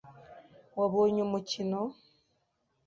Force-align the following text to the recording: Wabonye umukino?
Wabonye 0.79 1.19
umukino? 1.27 1.81